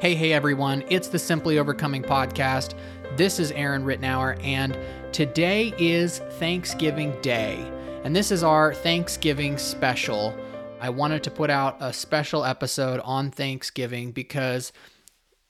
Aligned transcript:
Hey, 0.00 0.14
hey, 0.14 0.32
everyone. 0.32 0.84
It's 0.90 1.08
the 1.08 1.18
Simply 1.18 1.58
Overcoming 1.58 2.04
podcast. 2.04 2.74
This 3.16 3.40
is 3.40 3.50
Aaron 3.50 3.84
Rittenauer, 3.84 4.38
and 4.44 4.78
today 5.10 5.74
is 5.76 6.20
Thanksgiving 6.38 7.20
Day. 7.20 7.68
And 8.04 8.14
this 8.14 8.30
is 8.30 8.44
our 8.44 8.72
Thanksgiving 8.72 9.58
special. 9.58 10.38
I 10.80 10.88
wanted 10.90 11.24
to 11.24 11.32
put 11.32 11.50
out 11.50 11.78
a 11.80 11.92
special 11.92 12.44
episode 12.44 13.00
on 13.00 13.32
Thanksgiving 13.32 14.12
because 14.12 14.72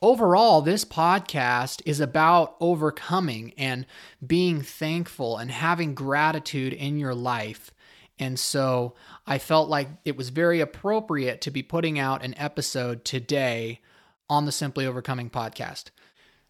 overall, 0.01 0.63
this 0.63 0.83
podcast 0.83 1.83
is 1.85 2.01
about 2.01 2.57
overcoming 2.59 3.53
and 3.59 3.85
being 4.27 4.63
thankful 4.63 5.37
and 5.37 5.51
having 5.51 5.95
gratitude 5.95 6.73
in 6.73 6.97
your 6.97 7.15
life. 7.15 7.71
And 8.19 8.39
so 8.39 8.95
I 9.27 9.37
felt 9.37 9.69
like 9.69 9.89
it 10.07 10.17
was 10.17 10.31
very 10.31 10.61
appropriate 10.61 11.43
to 11.43 11.51
be 11.51 11.63
putting 11.63 11.99
out 11.99 12.25
an 12.25 12.33
episode 12.39 13.05
today 13.05 13.83
on 14.31 14.45
the 14.45 14.53
Simply 14.53 14.87
Overcoming 14.87 15.31
podcast. 15.31 15.91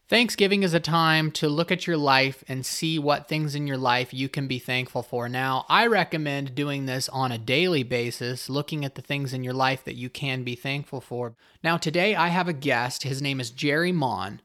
Thanksgiving 0.08 0.62
is 0.62 0.72
a 0.72 0.80
time 0.80 1.30
to 1.32 1.50
look 1.50 1.70
at 1.70 1.86
your 1.86 1.98
life 1.98 2.42
and 2.48 2.64
see 2.64 2.98
what 2.98 3.28
things 3.28 3.54
in 3.54 3.66
your 3.66 3.76
life 3.76 4.14
you 4.14 4.28
can 4.28 4.48
be 4.48 4.58
thankful 4.58 5.02
for. 5.02 5.28
Now, 5.28 5.66
I 5.68 5.86
recommend 5.86 6.54
doing 6.54 6.86
this 6.86 7.10
on 7.10 7.30
a 7.30 7.36
daily 7.36 7.82
basis, 7.82 8.48
looking 8.48 8.86
at 8.86 8.94
the 8.94 9.02
things 9.02 9.34
in 9.34 9.44
your 9.44 9.52
life 9.52 9.84
that 9.84 9.96
you 9.96 10.08
can 10.08 10.44
be 10.44 10.54
thankful 10.54 11.02
for. 11.02 11.36
Now, 11.62 11.76
today 11.76 12.14
I 12.14 12.28
have 12.28 12.48
a 12.48 12.54
guest. 12.54 13.02
His 13.02 13.20
name 13.20 13.38
is 13.38 13.50
Gerry 13.50 13.92
Mahn. 13.92 14.40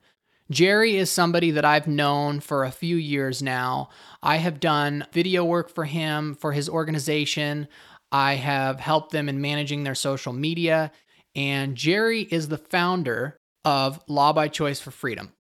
Gerry 0.51 0.97
is 0.97 1.09
somebody 1.09 1.51
that 1.51 1.63
I've 1.63 1.87
known 1.87 2.41
for 2.41 2.65
a 2.65 2.71
few 2.71 2.97
years 2.97 3.41
now. 3.41 3.87
I 4.21 4.37
have 4.37 4.59
done 4.59 5.07
video 5.13 5.45
work 5.45 5.73
for 5.73 5.85
him, 5.85 6.35
for 6.35 6.51
his 6.51 6.67
organization. 6.67 7.69
I 8.11 8.35
have 8.35 8.81
helped 8.81 9.13
them 9.13 9.29
in 9.29 9.41
managing 9.41 9.83
their 9.85 9.95
social 9.95 10.33
media. 10.33 10.91
And 11.35 11.75
Gerry 11.75 12.21
is 12.21 12.47
the 12.47 12.57
founder 12.57 13.37
of 13.65 13.99
Law 14.07 14.33
by 14.33 14.47
Choice 14.47 14.79
for 14.79 14.91
Freedom. 14.91 15.33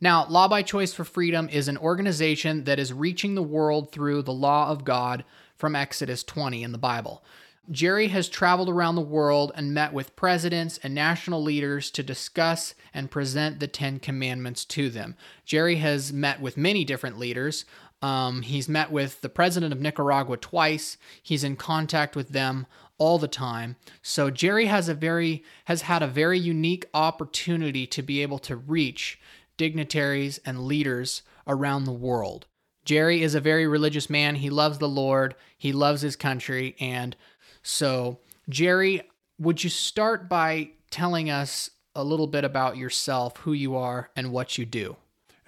Now, 0.00 0.26
Law 0.26 0.48
by 0.48 0.62
Choice 0.62 0.92
for 0.92 1.04
Freedom 1.04 1.48
is 1.48 1.68
an 1.68 1.78
organization 1.78 2.64
that 2.64 2.78
is 2.78 2.92
reaching 2.92 3.34
the 3.34 3.42
world 3.42 3.92
through 3.92 4.22
the 4.22 4.32
law 4.32 4.68
of 4.68 4.84
God 4.84 5.24
from 5.56 5.76
Exodus 5.76 6.24
20 6.24 6.62
in 6.62 6.72
the 6.72 6.78
Bible. 6.78 7.24
Gerry 7.70 8.08
has 8.08 8.28
traveled 8.28 8.68
around 8.68 8.96
the 8.96 9.00
world 9.00 9.52
and 9.54 9.72
met 9.72 9.92
with 9.92 10.16
presidents 10.16 10.80
and 10.82 10.94
national 10.94 11.42
leaders 11.42 11.90
to 11.92 12.02
discuss 12.02 12.74
and 12.92 13.10
present 13.10 13.60
the 13.60 13.68
Ten 13.68 14.00
Commandments 14.00 14.64
to 14.64 14.90
them. 14.90 15.14
Gerry 15.44 15.76
has 15.76 16.12
met 16.12 16.40
with 16.40 16.56
many 16.56 16.84
different 16.84 17.18
leaders. 17.18 17.64
Um, 18.02 18.42
he's 18.42 18.68
met 18.68 18.90
with 18.90 19.20
the 19.20 19.28
president 19.28 19.72
of 19.72 19.80
Nicaragua 19.80 20.36
twice. 20.36 20.98
He's 21.22 21.44
in 21.44 21.54
contact 21.54 22.16
with 22.16 22.30
them 22.30 22.66
all 23.02 23.18
the 23.18 23.26
time. 23.26 23.74
So 24.00 24.30
Gerry 24.30 24.66
has 24.66 24.88
a 24.88 24.94
very 24.94 25.42
has 25.64 25.82
had 25.82 26.04
a 26.04 26.06
very 26.06 26.38
unique 26.38 26.86
opportunity 26.94 27.84
to 27.88 28.00
be 28.00 28.22
able 28.22 28.38
to 28.38 28.54
reach 28.54 29.18
dignitaries 29.56 30.38
and 30.46 30.66
leaders 30.68 31.22
around 31.48 31.84
the 31.84 31.92
world. 31.92 32.46
Gerry 32.84 33.20
is 33.20 33.34
a 33.34 33.40
very 33.40 33.66
religious 33.66 34.08
man. 34.08 34.36
He 34.36 34.50
loves 34.50 34.78
the 34.78 34.88
Lord. 34.88 35.34
He 35.58 35.72
loves 35.72 36.02
his 36.02 36.14
country 36.14 36.76
and 36.78 37.16
so 37.64 38.20
Gerry, 38.48 39.02
would 39.36 39.64
you 39.64 39.70
start 39.70 40.28
by 40.28 40.70
telling 40.92 41.28
us 41.28 41.70
a 41.96 42.04
little 42.04 42.28
bit 42.28 42.44
about 42.44 42.76
yourself, 42.76 43.36
who 43.38 43.52
you 43.52 43.74
are, 43.74 44.10
and 44.14 44.30
what 44.30 44.58
you 44.58 44.64
do? 44.64 44.96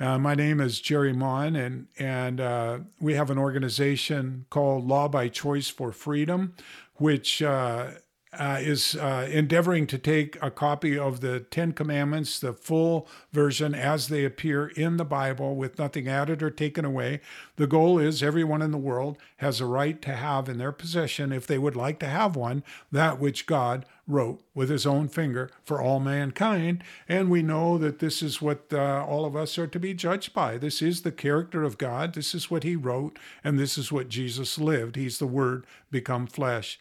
Uh, 0.01 0.19
my 0.19 0.35
name 0.35 0.61
is 0.61 0.81
Gerry 0.81 1.13
Mahn, 1.13 1.55
and 1.55 1.87
and 1.99 2.41
uh, 2.41 2.79
we 3.01 3.15
have 3.15 3.31
an 3.31 3.39
organization 3.39 4.45
called 4.51 4.89
Law 4.89 5.07
by 5.07 5.29
Choice 5.29 5.69
for 5.69 5.93
Freedom, 5.93 6.55
which 6.97 7.43
uh, 7.43 7.91
uh, 8.39 8.59
is 8.61 8.97
uh, 8.97 9.29
endeavoring 9.31 9.87
to 9.89 9.99
take 9.99 10.37
a 10.43 10.51
copy 10.51 10.99
of 10.99 11.21
the 11.21 11.41
Ten 11.41 11.73
Commandments, 11.73 12.39
the 12.39 12.53
full 12.53 13.09
version 13.33 13.75
as 13.75 14.09
they 14.09 14.25
appear 14.25 14.69
in 14.69 14.97
the 14.97 15.05
Bible, 15.05 15.57
with 15.57 15.79
nothing 15.79 16.09
added 16.09 16.43
or 16.43 16.51
taken 16.51 16.85
away. 16.85 17.21
The 17.57 17.67
goal 17.67 17.99
is 17.99 18.23
everyone 18.23 18.63
in 18.63 18.71
the 18.71 18.79
world 18.79 19.19
has 19.39 19.61
a 19.61 19.67
right 19.67 20.01
to 20.03 20.17
have 20.17 20.49
in 20.49 20.59
their 20.59 20.73
possession, 20.73 21.33
if 21.33 21.47
they 21.47 21.59
would 21.59 21.77
like 21.77 21.99
to 22.01 22.07
have 22.07 22.37
one, 22.37 22.63
that 22.91 23.19
which 23.21 23.47
God 23.47 23.87
wrote 24.07 24.43
with 24.55 24.69
his 24.69 24.87
own 24.87 25.09
finger 25.09 25.51
for 25.63 25.81
all 25.81 26.01
mankind. 26.01 26.83
And 27.09 27.31
we 27.31 27.43
know 27.43 27.79
that 27.79 27.99
this 27.99 28.23
is 28.23 28.43
what 28.43 28.73
uh, 28.73 29.05
all 29.07 29.25
of 29.25 29.35
us 29.35 29.57
are 29.59 29.67
to 29.67 29.81
be 29.81 29.95
judged 29.95 30.35
by. 30.35 30.59
This 30.59 30.83
is 30.83 31.03
the 31.03 31.13
character 31.13 31.63
of 31.63 31.79
God. 31.79 32.15
This 32.15 32.35
is 32.35 32.51
what 32.51 32.65
he 32.65 32.77
wrote, 32.77 33.19
and 33.43 33.59
this 33.59 33.79
is 33.79 33.91
what 33.91 34.09
Jesus 34.09 34.59
lived. 34.59 34.97
He's 34.97 35.19
the 35.19 35.27
Word 35.27 35.67
become 35.91 36.27
flesh. 36.27 36.79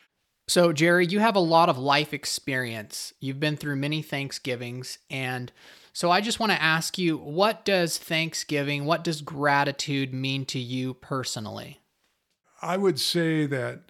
So, 0.47 0.73
Gerry, 0.73 1.05
you 1.05 1.19
have 1.19 1.35
a 1.35 1.39
lot 1.39 1.69
of 1.69 1.77
life 1.77 2.13
experience. 2.13 3.13
You've 3.19 3.39
been 3.39 3.55
through 3.55 3.77
many 3.77 4.01
Thanksgivings. 4.01 4.97
And 5.09 5.51
so, 5.93 6.11
I 6.11 6.21
just 6.21 6.39
want 6.39 6.51
to 6.51 6.61
ask 6.61 6.97
you 6.97 7.17
what 7.17 7.63
does 7.63 7.97
Thanksgiving, 7.97 8.85
what 8.85 9.03
does 9.03 9.21
gratitude 9.21 10.13
mean 10.13 10.45
to 10.45 10.59
you 10.59 10.95
personally? 10.95 11.79
I 12.61 12.77
would 12.77 12.99
say 12.99 13.45
that 13.45 13.81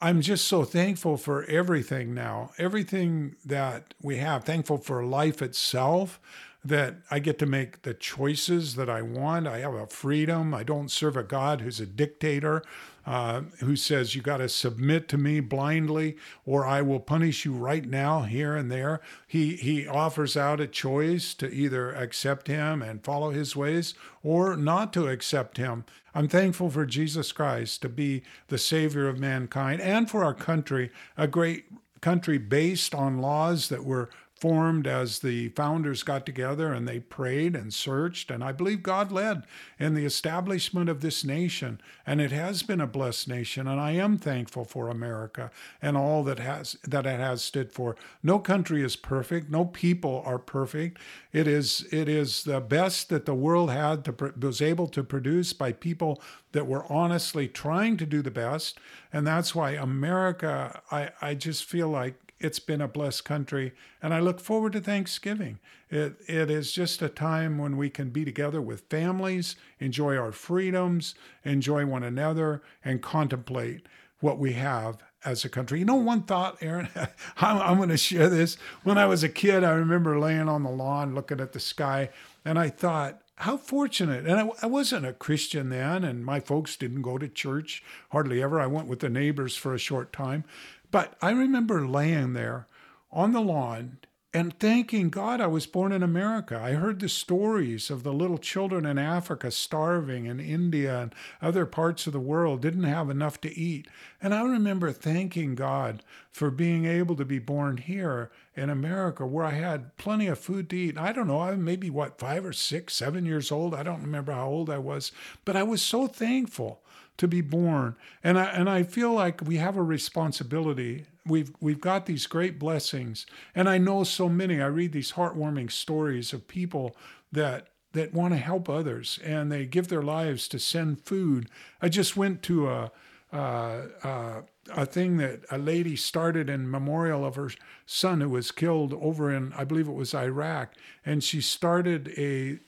I'm 0.00 0.20
just 0.20 0.46
so 0.46 0.64
thankful 0.64 1.16
for 1.16 1.44
everything 1.44 2.14
now, 2.14 2.50
everything 2.58 3.34
that 3.44 3.94
we 4.00 4.18
have. 4.18 4.44
Thankful 4.44 4.78
for 4.78 5.04
life 5.04 5.42
itself, 5.42 6.20
that 6.64 6.96
I 7.10 7.18
get 7.18 7.38
to 7.38 7.46
make 7.46 7.82
the 7.82 7.94
choices 7.94 8.74
that 8.74 8.90
I 8.90 9.02
want. 9.02 9.46
I 9.46 9.58
have 9.58 9.74
a 9.74 9.86
freedom. 9.86 10.52
I 10.52 10.64
don't 10.64 10.90
serve 10.90 11.16
a 11.16 11.22
God 11.22 11.60
who's 11.60 11.78
a 11.78 11.86
dictator, 11.86 12.62
uh, 13.06 13.42
who 13.60 13.76
says 13.76 14.14
you 14.14 14.22
got 14.22 14.38
to 14.38 14.48
submit 14.48 15.08
to 15.08 15.18
me 15.18 15.40
blindly, 15.40 16.16
or 16.44 16.66
I 16.66 16.82
will 16.82 17.00
punish 17.00 17.44
you 17.44 17.52
right 17.52 17.86
now, 17.86 18.22
here 18.22 18.56
and 18.56 18.70
there. 18.70 19.00
He 19.26 19.56
he 19.56 19.86
offers 19.86 20.36
out 20.36 20.60
a 20.60 20.66
choice 20.66 21.32
to 21.34 21.48
either 21.50 21.92
accept 21.92 22.48
Him 22.48 22.82
and 22.82 23.04
follow 23.04 23.30
His 23.30 23.54
ways, 23.54 23.94
or 24.22 24.56
not 24.56 24.92
to 24.94 25.08
accept 25.08 25.58
Him. 25.58 25.84
I'm 26.14 26.28
thankful 26.28 26.70
for 26.70 26.84
Jesus 26.84 27.30
Christ 27.30 27.82
to 27.82 27.88
be 27.88 28.22
the 28.48 28.58
Savior 28.58 29.08
of 29.08 29.18
mankind 29.18 29.80
and 29.80 30.10
for 30.10 30.24
our 30.24 30.34
country, 30.34 30.90
a 31.16 31.28
great 31.28 31.66
country 32.00 32.38
based 32.38 32.94
on 32.94 33.20
laws 33.20 33.68
that 33.68 33.84
were 33.84 34.10
formed 34.40 34.86
as 34.86 35.18
the 35.18 35.48
founders 35.50 36.02
got 36.02 36.24
together 36.24 36.72
and 36.72 36.86
they 36.86 37.00
prayed 37.00 37.56
and 37.56 37.72
searched. 37.72 38.30
And 38.30 38.42
I 38.42 38.52
believe 38.52 38.82
God 38.82 39.10
led 39.10 39.44
in 39.78 39.94
the 39.94 40.04
establishment 40.04 40.88
of 40.88 41.00
this 41.00 41.24
nation. 41.24 41.80
And 42.06 42.20
it 42.20 42.32
has 42.32 42.62
been 42.62 42.80
a 42.80 42.86
blessed 42.86 43.28
nation. 43.28 43.66
And 43.66 43.80
I 43.80 43.92
am 43.92 44.18
thankful 44.18 44.64
for 44.64 44.88
America 44.88 45.50
and 45.82 45.96
all 45.96 46.22
that 46.24 46.38
has 46.38 46.76
that 46.84 47.06
it 47.06 47.20
has 47.20 47.42
stood 47.42 47.72
for. 47.72 47.96
No 48.22 48.38
country 48.38 48.82
is 48.82 48.96
perfect. 48.96 49.50
No 49.50 49.64
people 49.64 50.22
are 50.24 50.38
perfect. 50.38 50.98
It 51.32 51.46
is 51.46 51.86
it 51.92 52.08
is 52.08 52.44
the 52.44 52.60
best 52.60 53.08
that 53.08 53.26
the 53.26 53.34
world 53.34 53.70
had 53.70 54.04
to 54.04 54.34
was 54.40 54.62
able 54.62 54.88
to 54.88 55.02
produce 55.02 55.52
by 55.52 55.72
people 55.72 56.20
that 56.52 56.66
were 56.66 56.90
honestly 56.90 57.48
trying 57.48 57.96
to 57.96 58.06
do 58.06 58.22
the 58.22 58.30
best. 58.30 58.78
And 59.12 59.26
that's 59.26 59.54
why 59.54 59.72
America, 59.72 60.80
I, 60.90 61.10
I 61.20 61.34
just 61.34 61.64
feel 61.64 61.88
like 61.88 62.27
it's 62.40 62.60
been 62.60 62.80
a 62.80 62.88
blessed 62.88 63.24
country, 63.24 63.72
and 64.02 64.14
I 64.14 64.20
look 64.20 64.40
forward 64.40 64.72
to 64.74 64.80
Thanksgiving. 64.80 65.58
It, 65.90 66.16
it 66.26 66.50
is 66.50 66.72
just 66.72 67.02
a 67.02 67.08
time 67.08 67.58
when 67.58 67.76
we 67.76 67.90
can 67.90 68.10
be 68.10 68.24
together 68.24 68.60
with 68.60 68.88
families, 68.88 69.56
enjoy 69.80 70.16
our 70.16 70.32
freedoms, 70.32 71.14
enjoy 71.44 71.86
one 71.86 72.04
another, 72.04 72.62
and 72.84 73.02
contemplate 73.02 73.86
what 74.20 74.38
we 74.38 74.52
have 74.52 74.98
as 75.24 75.44
a 75.44 75.48
country. 75.48 75.80
You 75.80 75.84
know, 75.84 75.96
one 75.96 76.22
thought, 76.22 76.58
Aaron, 76.60 76.88
I'm, 77.38 77.58
I'm 77.58 77.76
going 77.76 77.88
to 77.88 77.96
share 77.96 78.28
this. 78.28 78.56
When 78.84 78.98
I 78.98 79.06
was 79.06 79.22
a 79.22 79.28
kid, 79.28 79.64
I 79.64 79.72
remember 79.72 80.18
laying 80.18 80.48
on 80.48 80.62
the 80.62 80.70
lawn 80.70 81.14
looking 81.14 81.40
at 81.40 81.52
the 81.52 81.60
sky, 81.60 82.10
and 82.44 82.58
I 82.58 82.68
thought, 82.68 83.20
how 83.42 83.56
fortunate. 83.56 84.26
And 84.26 84.40
I, 84.40 84.50
I, 84.62 84.66
wasn't 84.66 85.06
a 85.06 85.12
Christian 85.12 85.68
then, 85.68 86.02
and 86.02 86.24
my 86.24 86.40
folks 86.40 86.76
didn't 86.76 87.02
go 87.02 87.18
to 87.18 87.28
church 87.28 87.84
hardly 88.10 88.42
ever. 88.42 88.60
I 88.60 88.66
went 88.66 88.88
with 88.88 88.98
the 88.98 89.08
neighbors 89.08 89.56
for 89.56 89.74
a 89.74 89.78
short 89.78 90.12
time. 90.12 90.42
But 90.90 91.14
I 91.20 91.30
remember 91.30 91.86
laying 91.86 92.32
there 92.32 92.66
on 93.10 93.32
the 93.32 93.40
lawn 93.40 93.98
and 94.34 94.58
thanking 94.58 95.08
God 95.08 95.40
I 95.40 95.46
was 95.46 95.66
born 95.66 95.90
in 95.90 96.02
America. 96.02 96.60
I 96.62 96.72
heard 96.72 97.00
the 97.00 97.08
stories 97.08 97.88
of 97.88 98.02
the 98.02 98.12
little 98.12 98.36
children 98.36 98.84
in 98.84 98.98
Africa 98.98 99.50
starving 99.50 100.26
in 100.26 100.38
India 100.38 101.00
and 101.00 101.14
other 101.40 101.64
parts 101.64 102.06
of 102.06 102.12
the 102.12 102.20
world, 102.20 102.60
didn't 102.60 102.84
have 102.84 103.08
enough 103.08 103.40
to 103.40 103.58
eat. 103.58 103.88
And 104.20 104.34
I 104.34 104.42
remember 104.42 104.92
thanking 104.92 105.54
God 105.54 106.02
for 106.30 106.50
being 106.50 106.84
able 106.84 107.16
to 107.16 107.24
be 107.24 107.38
born 107.38 107.78
here 107.78 108.30
in 108.54 108.68
America 108.68 109.26
where 109.26 109.46
I 109.46 109.52
had 109.52 109.96
plenty 109.96 110.26
of 110.26 110.38
food 110.38 110.68
to 110.70 110.76
eat. 110.76 110.98
I 110.98 111.12
don't 111.12 111.26
know, 111.26 111.40
I 111.40 111.56
maybe 111.56 111.88
what, 111.88 112.18
five 112.18 112.44
or 112.44 112.52
six, 112.52 112.94
seven 112.94 113.24
years 113.24 113.50
old. 113.50 113.74
I 113.74 113.82
don't 113.82 114.02
remember 114.02 114.32
how 114.32 114.48
old 114.48 114.68
I 114.68 114.78
was, 114.78 115.10
but 115.46 115.56
I 115.56 115.62
was 115.62 115.80
so 115.80 116.06
thankful 116.06 116.82
to 117.18 117.28
be 117.28 117.40
born. 117.40 117.96
And 118.24 118.38
I 118.38 118.44
and 118.46 118.68
I 118.68 118.82
feel 118.82 119.12
like 119.12 119.42
we 119.42 119.56
have 119.56 119.76
a 119.76 119.82
responsibility. 119.82 121.06
We've 121.26 121.52
we've 121.60 121.80
got 121.80 122.06
these 122.06 122.26
great 122.26 122.58
blessings. 122.58 123.26
And 123.54 123.68
I 123.68 123.78
know 123.78 124.04
so 124.04 124.28
many. 124.28 124.62
I 124.62 124.66
read 124.66 124.92
these 124.92 125.12
heartwarming 125.12 125.70
stories 125.70 126.32
of 126.32 126.48
people 126.48 126.96
that 127.30 127.68
that 127.92 128.12
want 128.12 128.34
to 128.34 128.38
help 128.38 128.68
others 128.68 129.18
and 129.24 129.50
they 129.50 129.66
give 129.66 129.88
their 129.88 130.02
lives 130.02 130.46
to 130.48 130.58
send 130.58 131.04
food. 131.04 131.48
I 131.82 131.88
just 131.88 132.16
went 132.16 132.42
to 132.44 132.68
a 132.68 132.92
a 133.32 134.86
thing 134.86 135.18
that 135.18 135.40
a 135.50 135.58
lady 135.58 135.96
started 135.96 136.48
in 136.48 136.70
memorial 136.70 137.24
of 137.24 137.36
her 137.36 137.50
son 137.86 138.20
who 138.20 138.28
was 138.28 138.50
killed 138.50 138.94
over 138.94 139.32
in, 139.32 139.52
I 139.54 139.64
believe 139.64 139.88
it 139.88 139.92
was 139.92 140.14
Iraq. 140.14 140.74
And 141.04 141.22
she 141.22 141.40
started 141.40 142.08
a 142.18 142.58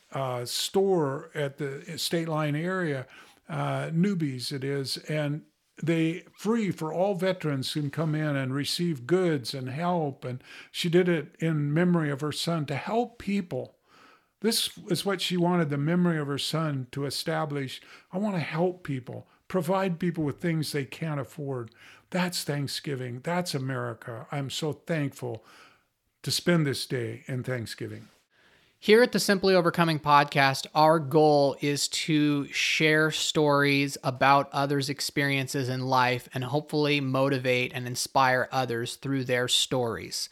store 0.46 1.30
at 1.34 1.58
the 1.58 1.98
state 1.98 2.28
line 2.28 2.56
area, 2.56 3.06
uh, 3.50 3.90
Newbies 3.90 4.52
it 4.52 4.64
is, 4.64 4.96
and 5.08 5.42
they 5.82 6.24
free 6.32 6.70
for 6.70 6.92
all 6.92 7.14
veterans 7.14 7.72
who 7.72 7.80
can 7.80 7.90
come 7.90 8.14
in 8.14 8.36
and 8.36 8.54
receive 8.54 9.06
goods 9.06 9.54
and 9.54 9.68
help. 9.68 10.24
And 10.24 10.42
she 10.70 10.88
did 10.88 11.08
it 11.08 11.34
in 11.40 11.72
memory 11.72 12.10
of 12.10 12.20
her 12.20 12.32
son 12.32 12.66
to 12.66 12.76
help 12.76 13.18
people. 13.18 13.76
This 14.40 14.70
is 14.88 15.04
what 15.04 15.20
she 15.20 15.36
wanted 15.36 15.68
the 15.68 15.78
memory 15.78 16.18
of 16.18 16.28
her 16.28 16.38
son 16.38 16.86
to 16.92 17.04
establish. 17.04 17.82
I 18.12 18.18
want 18.18 18.36
to 18.36 18.40
help 18.40 18.84
people 18.84 19.26
provide 19.48 19.98
people 19.98 20.24
with 20.24 20.40
things 20.40 20.72
they 20.72 20.84
can't 20.84 21.20
afford. 21.20 21.70
That's 22.10 22.44
Thanksgiving. 22.44 23.20
That's 23.22 23.54
America. 23.54 24.26
I'm 24.30 24.48
so 24.50 24.72
thankful 24.72 25.44
to 26.22 26.30
spend 26.30 26.66
this 26.66 26.86
day 26.86 27.24
in 27.26 27.42
Thanksgiving. 27.42 28.08
Here 28.82 29.02
at 29.02 29.12
the 29.12 29.20
Simply 29.20 29.54
Overcoming 29.54 30.00
podcast, 30.00 30.66
our 30.74 30.98
goal 30.98 31.54
is 31.60 31.86
to 31.88 32.46
share 32.50 33.10
stories 33.10 33.98
about 34.02 34.48
others' 34.54 34.88
experiences 34.88 35.68
in 35.68 35.82
life 35.82 36.30
and 36.32 36.42
hopefully 36.42 36.98
motivate 36.98 37.72
and 37.74 37.86
inspire 37.86 38.48
others 38.50 38.96
through 38.96 39.24
their 39.24 39.48
stories. 39.48 40.30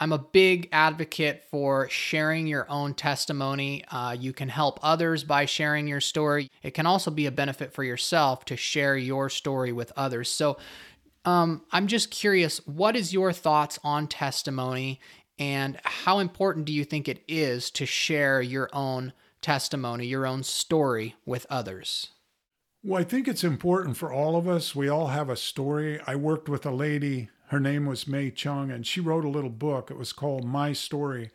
I'm 0.00 0.10
a 0.10 0.18
big 0.18 0.68
advocate 0.72 1.44
for 1.52 1.88
sharing 1.88 2.48
your 2.48 2.68
own 2.68 2.94
testimony. 2.94 3.84
Uh, 3.88 4.16
you 4.18 4.32
can 4.32 4.48
help 4.48 4.80
others 4.82 5.22
by 5.22 5.44
sharing 5.44 5.86
your 5.86 6.00
story. 6.00 6.50
It 6.64 6.74
can 6.74 6.86
also 6.86 7.12
be 7.12 7.26
a 7.26 7.30
benefit 7.30 7.72
for 7.72 7.84
yourself 7.84 8.44
to 8.46 8.56
share 8.56 8.96
your 8.96 9.30
story 9.30 9.70
with 9.70 9.92
others. 9.96 10.28
So, 10.28 10.58
um, 11.26 11.62
I'm 11.72 11.86
just 11.86 12.10
curious, 12.10 12.58
what 12.66 12.96
is 12.96 13.14
your 13.14 13.32
thoughts 13.32 13.78
on 13.82 14.08
testimony, 14.08 15.00
and 15.38 15.78
how 15.84 16.18
important 16.18 16.64
do 16.66 16.72
you 16.72 16.84
think 16.84 17.08
it 17.08 17.22
is 17.26 17.70
to 17.72 17.86
share 17.86 18.40
your 18.40 18.68
own 18.72 19.12
testimony, 19.40 20.06
your 20.06 20.26
own 20.26 20.42
story 20.42 21.16
with 21.26 21.46
others? 21.50 22.10
Well, 22.82 23.00
I 23.00 23.04
think 23.04 23.26
it's 23.26 23.44
important 23.44 23.96
for 23.96 24.12
all 24.12 24.36
of 24.36 24.46
us. 24.46 24.74
We 24.74 24.88
all 24.88 25.08
have 25.08 25.28
a 25.28 25.36
story. 25.36 26.00
I 26.06 26.16
worked 26.16 26.48
with 26.48 26.66
a 26.66 26.70
lady 26.70 27.30
her 27.48 27.60
name 27.60 27.86
was 27.86 28.08
May 28.08 28.30
Chung, 28.30 28.70
and 28.70 28.86
she 28.86 29.00
wrote 29.00 29.24
a 29.24 29.28
little 29.28 29.50
book. 29.50 29.90
It 29.90 29.98
was 29.98 30.12
called 30.12 30.44
My 30.44 30.72
Story. 30.72 31.30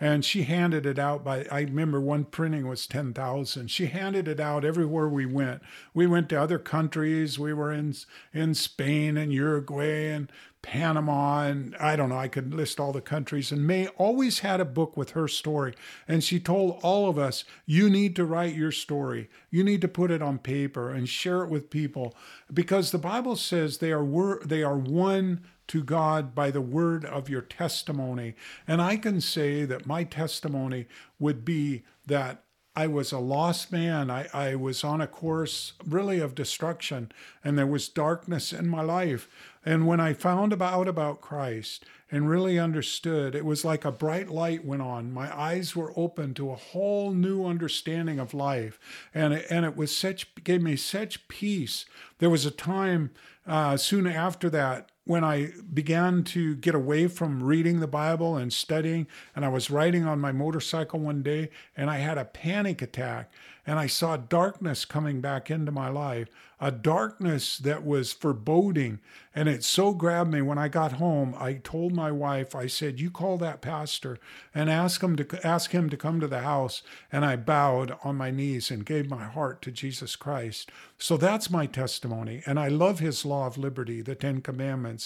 And 0.00 0.24
she 0.24 0.44
handed 0.44 0.86
it 0.86 0.98
out 0.98 1.24
by, 1.24 1.44
I 1.50 1.62
remember 1.62 2.00
one 2.00 2.24
printing 2.24 2.68
was 2.68 2.86
10,000. 2.86 3.68
She 3.68 3.86
handed 3.86 4.28
it 4.28 4.38
out 4.38 4.64
everywhere 4.64 5.08
we 5.08 5.26
went. 5.26 5.60
We 5.92 6.06
went 6.06 6.28
to 6.28 6.40
other 6.40 6.58
countries. 6.58 7.38
We 7.38 7.52
were 7.52 7.72
in, 7.72 7.94
in 8.32 8.54
Spain 8.54 9.16
and 9.16 9.32
Uruguay 9.32 10.10
and 10.10 10.30
Panama, 10.62 11.44
and 11.44 11.74
I 11.76 11.96
don't 11.96 12.08
know, 12.08 12.18
I 12.18 12.28
could 12.28 12.52
list 12.52 12.80
all 12.80 12.92
the 12.92 13.00
countries. 13.00 13.50
And 13.52 13.66
May 13.66 13.88
always 13.88 14.40
had 14.40 14.60
a 14.60 14.64
book 14.64 14.96
with 14.96 15.10
her 15.10 15.28
story. 15.28 15.74
And 16.06 16.22
she 16.22 16.40
told 16.40 16.78
all 16.82 17.08
of 17.08 17.18
us, 17.18 17.44
you 17.64 17.88
need 17.88 18.14
to 18.16 18.24
write 18.24 18.54
your 18.54 18.72
story. 18.72 19.30
You 19.50 19.62
need 19.64 19.80
to 19.82 19.88
put 19.88 20.10
it 20.10 20.22
on 20.22 20.38
paper 20.38 20.90
and 20.90 21.08
share 21.08 21.42
it 21.42 21.50
with 21.50 21.70
people 21.70 22.14
because 22.52 22.90
the 22.90 22.98
Bible 22.98 23.36
says 23.36 23.78
they 23.78 23.92
are, 23.92 24.04
wor- 24.04 24.42
they 24.44 24.62
are 24.62 24.76
one 24.76 25.42
to 25.68 25.82
God 25.82 26.34
by 26.34 26.50
the 26.50 26.60
word 26.60 27.04
of 27.04 27.28
your 27.28 27.42
testimony. 27.42 28.34
And 28.66 28.82
I 28.82 28.96
can 28.96 29.20
say 29.20 29.64
that 29.64 29.86
my 29.86 30.04
testimony 30.04 30.86
would 31.18 31.44
be 31.44 31.84
that 32.06 32.44
I 32.78 32.86
was 32.86 33.10
a 33.10 33.18
lost 33.18 33.72
man. 33.72 34.08
I, 34.08 34.28
I 34.32 34.54
was 34.54 34.84
on 34.84 35.00
a 35.00 35.08
course 35.08 35.72
really 35.84 36.20
of 36.20 36.36
destruction, 36.36 37.10
and 37.42 37.58
there 37.58 37.66
was 37.66 37.88
darkness 37.88 38.52
in 38.52 38.68
my 38.68 38.82
life. 38.82 39.28
And 39.64 39.84
when 39.84 39.98
I 39.98 40.12
found 40.12 40.62
out 40.62 40.86
about 40.86 41.20
Christ 41.20 41.84
and 42.08 42.30
really 42.30 42.56
understood, 42.56 43.34
it 43.34 43.44
was 43.44 43.64
like 43.64 43.84
a 43.84 43.90
bright 43.90 44.28
light 44.28 44.64
went 44.64 44.82
on. 44.82 45.12
My 45.12 45.36
eyes 45.36 45.74
were 45.74 45.92
open 45.96 46.34
to 46.34 46.52
a 46.52 46.56
whole 46.56 47.10
new 47.10 47.44
understanding 47.44 48.20
of 48.20 48.32
life, 48.32 48.78
and 49.12 49.34
it, 49.34 49.46
and 49.50 49.64
it 49.64 49.76
was 49.76 49.94
such 49.96 50.32
gave 50.44 50.62
me 50.62 50.76
such 50.76 51.26
peace. 51.26 51.84
There 52.18 52.30
was 52.30 52.46
a 52.46 52.52
time 52.52 53.10
uh, 53.44 53.76
soon 53.76 54.06
after 54.06 54.48
that 54.50 54.92
when 55.08 55.24
I 55.24 55.52
began 55.72 56.22
to 56.22 56.54
get 56.56 56.74
away 56.74 57.08
from 57.08 57.42
reading 57.42 57.80
the 57.80 57.86
Bible 57.86 58.36
and 58.36 58.52
studying, 58.52 59.06
and 59.34 59.42
I 59.42 59.48
was 59.48 59.70
riding 59.70 60.04
on 60.04 60.20
my 60.20 60.32
motorcycle 60.32 61.00
one 61.00 61.22
day 61.22 61.48
and 61.74 61.88
I 61.88 61.96
had 61.96 62.18
a 62.18 62.26
panic 62.26 62.82
attack 62.82 63.30
and 63.68 63.78
I 63.78 63.86
saw 63.86 64.16
darkness 64.16 64.86
coming 64.86 65.20
back 65.20 65.50
into 65.50 65.70
my 65.70 65.90
life, 65.90 66.28
a 66.58 66.70
darkness 66.70 67.58
that 67.58 67.84
was 67.84 68.14
foreboding. 68.14 68.98
And 69.34 69.46
it 69.46 69.62
so 69.62 69.92
grabbed 69.92 70.32
me 70.32 70.40
when 70.40 70.56
I 70.56 70.68
got 70.68 70.92
home. 70.92 71.34
I 71.38 71.52
told 71.52 71.92
my 71.92 72.10
wife, 72.10 72.54
I 72.54 72.66
said, 72.66 72.98
You 72.98 73.10
call 73.10 73.36
that 73.38 73.60
pastor 73.60 74.18
and 74.54 74.70
ask 74.70 75.02
him 75.02 75.16
to 75.16 75.46
ask 75.46 75.72
him 75.72 75.90
to 75.90 75.98
come 75.98 76.18
to 76.18 76.26
the 76.26 76.40
house. 76.40 76.80
And 77.12 77.26
I 77.26 77.36
bowed 77.36 77.94
on 78.02 78.16
my 78.16 78.30
knees 78.30 78.70
and 78.70 78.86
gave 78.86 79.10
my 79.10 79.24
heart 79.24 79.60
to 79.62 79.70
Jesus 79.70 80.16
Christ. 80.16 80.70
So 80.98 81.18
that's 81.18 81.50
my 81.50 81.66
testimony. 81.66 82.42
And 82.46 82.58
I 82.58 82.68
love 82.68 83.00
his 83.00 83.26
law 83.26 83.46
of 83.46 83.58
liberty, 83.58 84.00
the 84.00 84.14
Ten 84.14 84.40
Commandments. 84.40 84.97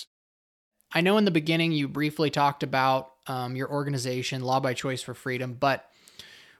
I 0.94 1.00
know 1.00 1.16
in 1.16 1.24
the 1.24 1.30
beginning 1.30 1.72
you 1.72 1.88
briefly 1.88 2.30
talked 2.30 2.62
about 2.62 3.12
um, 3.26 3.56
your 3.56 3.70
organization, 3.70 4.42
Law 4.42 4.60
by 4.60 4.74
Choice 4.74 5.00
for 5.00 5.14
Freedom, 5.14 5.54
but 5.58 5.88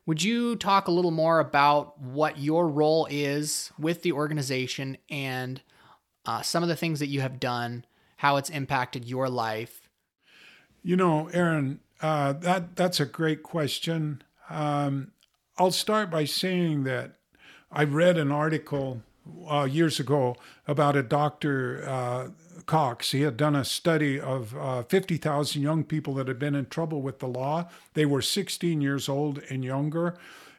would 0.07 0.23
you 0.23 0.57
talk 0.57 0.89
a 0.89 0.93
little 0.93 1.11
more 1.11 1.39
about 1.39 2.01
what 2.01 2.39
your 2.39 2.67
role 2.67 3.07
is 3.11 3.71
with 3.79 4.03
the 4.03 4.13
organization 4.13 4.97
and 5.11 5.61
uh, 6.25 6.41
some 6.43 6.63
of 6.63 6.69
the 6.69 6.77
things 6.77 6.99
that 7.01 7.07
you 7.09 7.21
have 7.21 7.39
done, 7.39 7.85
how 8.17 8.37
it's 8.37 8.51
impacted 8.51 9.05
your 9.05 9.29
life? 9.29 9.89
You 10.83 10.97
know, 10.97 11.29
Aaron, 11.29 11.81
uh, 12.01 12.33
that 12.35 12.75
that's 12.75 13.01
a 13.01 13.07
great 13.07 13.43
question. 13.43 14.23
Um, 14.51 15.13
I'll 15.59 15.71
start 15.71 16.11
by 16.11 16.25
saying 16.25 16.85
that 16.85 17.13
I 17.71 17.85
read 17.85 18.19
an 18.19 18.33
article 18.33 19.03
uh, 19.49 19.69
years 19.71 20.01
ago 20.01 20.37
about 20.67 20.97
a 20.97 21.03
doctor 21.03 21.85
uh, 21.87 22.29
Cox. 22.73 23.11
He 23.11 23.21
had 23.21 23.37
done 23.37 23.55
a 23.55 23.67
study 23.67 24.19
of 24.19 24.57
uh, 24.57 24.83
50,000 24.85 25.61
young 25.61 25.85
people 25.85 26.15
that 26.15 26.27
had 26.27 26.39
been 26.39 26.55
in 26.55 26.65
trouble 26.65 27.03
with 27.03 27.19
the 27.19 27.29
law. 27.29 27.69
They 27.93 28.07
were 28.07 28.23
16 28.23 28.81
years 28.81 29.11
old 29.11 29.43
and 29.51 29.63
younger. 29.63 30.17